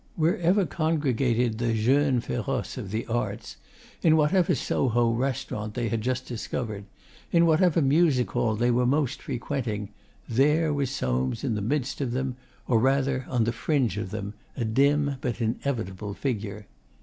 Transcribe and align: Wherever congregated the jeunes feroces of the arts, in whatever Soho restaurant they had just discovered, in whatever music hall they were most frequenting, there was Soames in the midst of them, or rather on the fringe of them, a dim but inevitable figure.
Wherever 0.15 0.65
congregated 0.65 1.59
the 1.59 1.75
jeunes 1.75 2.25
feroces 2.25 2.75
of 2.79 2.89
the 2.89 3.05
arts, 3.05 3.57
in 4.01 4.17
whatever 4.17 4.55
Soho 4.55 5.11
restaurant 5.11 5.75
they 5.75 5.89
had 5.89 6.01
just 6.01 6.25
discovered, 6.25 6.85
in 7.31 7.45
whatever 7.45 7.83
music 7.83 8.31
hall 8.31 8.55
they 8.55 8.71
were 8.71 8.87
most 8.87 9.21
frequenting, 9.21 9.89
there 10.27 10.73
was 10.73 10.89
Soames 10.89 11.43
in 11.43 11.53
the 11.53 11.61
midst 11.61 12.01
of 12.01 12.13
them, 12.13 12.35
or 12.67 12.79
rather 12.79 13.27
on 13.29 13.43
the 13.43 13.53
fringe 13.53 13.95
of 13.99 14.09
them, 14.09 14.33
a 14.57 14.65
dim 14.65 15.17
but 15.21 15.39
inevitable 15.39 16.15
figure. 16.15 16.65